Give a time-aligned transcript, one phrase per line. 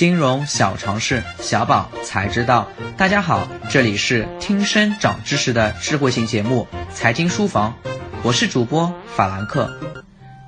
[0.00, 2.66] 金融小常识，小宝才知道。
[2.96, 7.74] 大家好，这里是听声长知识的智慧型节目《财经书房》，
[8.22, 9.70] 我是主播法兰克。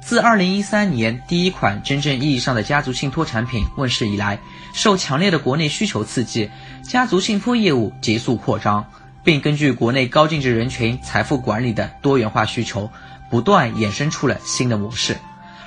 [0.00, 4.40] 自二零一三年第一款真正意义上的家族信托产品问世以来，
[4.72, 6.48] 受强烈的国内需求刺激，
[6.82, 8.86] 家族信托业务急速扩张，
[9.22, 12.90] 并根据国内高净值人群财富管理的多元化需求，
[13.28, 15.14] 不断衍生出了新的模式。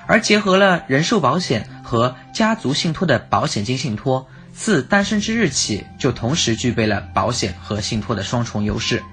[0.07, 9.03] 而结合了人寿保险和家族信托的保险金信托，自诞生之日起就同时具备了保险和信托的双重优势。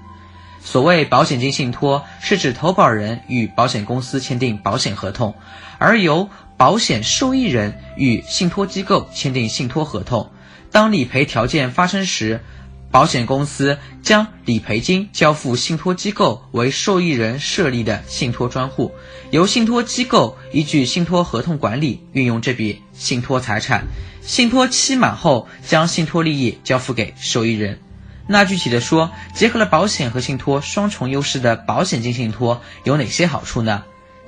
[0.61, 5.35] 所谓保险金信托，是指投保人与保险公司签订保险合同，
[5.77, 10.31] 而由保险受益人与信托机构签订信托合同。
[10.71, 12.39] 当理赔条件发生时，
[12.93, 18.93] 保险公司将理赔金交付信托机构为受益人设立的信托专户，
[19.31, 23.85] 由信托机构依据信托合同管理运用这笔信托财产。
[24.21, 27.79] 信托期满后，将信托利益交付给受益人。
[28.27, 33.83] 那具体的说，结合了保险和信托双重优势的保险金信托有哪些好处呢？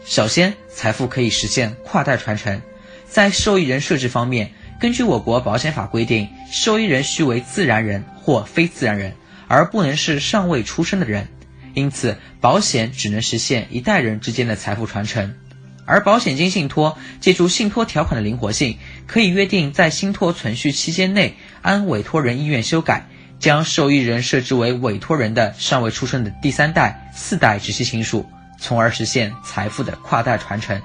[0.05, 2.59] 首先，财富可以实现跨代传承。
[3.07, 9.13] 在受益人设置方面，根据我国保险法规定，受益人须为自然人或非自然人，
[9.47, 11.27] 而不能是尚未出生的人。
[11.73, 15.35] 因此，保险只能实现一代人之间的财富传承。
[15.85, 23.07] 而保险金信托借助信托条款的灵活性，可以约定在信托存续期间内，按委托人意愿修改，
[23.39, 28.25] 将受益人设置为委托人的尚未出生的第三代、四代直系亲属，
[28.59, 30.81] 从而实现财富的跨代传承。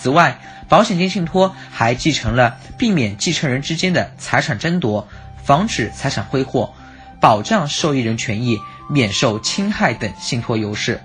[0.00, 5.08] 此外，保险金信托还继承了避免继承人之间的财产争夺、
[5.42, 6.74] 防止财产挥霍、
[7.20, 8.58] 保障受益人权益
[8.90, 11.00] 免受侵害等信托优势。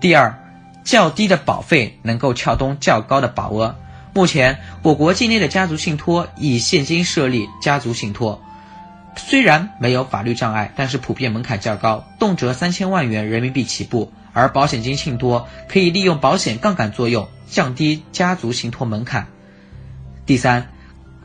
[0.00, 0.38] 第二，
[0.84, 3.76] 较低的保费能够撬动较高的保额。
[4.14, 8.42] 目前，我国境内的家族信托以现金设立家族信托，
[9.16, 14.12] 虽然没有法律障碍，但是普遍门槛较高，动辄三千万元人民币起步。
[14.32, 19.26] 而保险金信托可以利用保险杠杆作用，降低家族信托门槛。
[20.26, 20.72] 第三，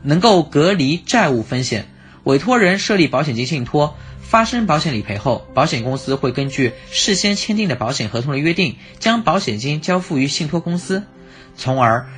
[0.02, 1.86] 能够隔离债务风险。
[2.24, 11.04] 委托人设立保险金信托，发生保险理赔后，保险公司会根据事先签订的保险合同的约定，将保险金交付于信托公司，
[11.56, 12.08] 从而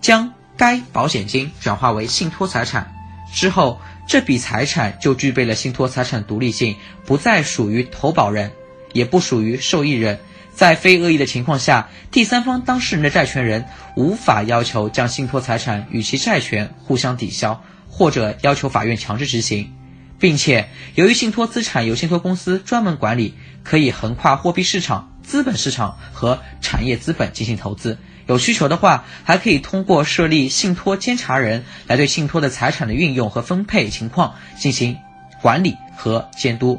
[0.00, 2.92] 将该保险金转化为信托财产。
[3.32, 8.50] 之后，这笔财产就具备了信托财产独立性，不再属于投保人，
[8.92, 10.18] 也不属于受益人。
[10.54, 13.64] 在非恶意的情况下，第三方当事人的债权人
[13.96, 19.72] 无法要求将信托财产与其债权互相抵消，或者要求法院强制执行，
[20.18, 27.98] 并且由于信托资产由信托公司专门管理，可以横跨货币市场、资本市场和产业资本进行投资。
[28.26, 34.96] 有需求的话，还可以通过设立信托监察人来对信托的财产的运用和分配情况进行
[35.40, 36.78] 管理和监督。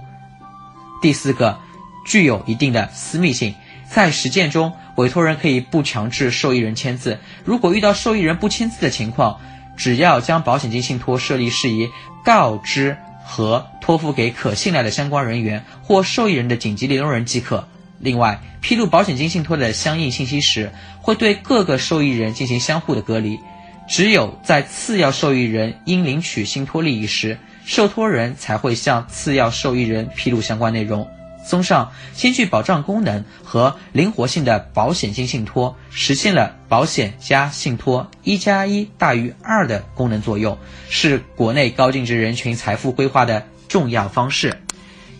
[1.01, 1.59] 第四个，
[2.05, 3.55] 具有一定的私密性。
[3.93, 7.19] 在实践中，委托人可以不强制受益人签字。
[7.45, 9.39] 如果遇到受益人不签字的情况，
[9.77, 11.87] 只要将保险金信托设立事宜
[12.25, 17.67] 告知和托付给可信赖的相关人员或受益人的紧急联络人即可。
[17.99, 23.39] 另外，披露保险金信托的相应信息时，会对各个受益人进行相互的隔离。
[23.87, 31.07] 只有在次要受益人应领取信托利益时，受托人才会向次要受益人披露相关内容。
[31.45, 40.57] 综上，兼具保障功能和灵活性的保险金信托，实现了保险加信托一加一大于二的功能作用，
[40.89, 44.61] 是国内高净值人群财富规划的重要方式。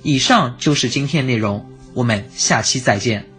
[0.02, 3.33] 以上就是今天内容，我们下期再见。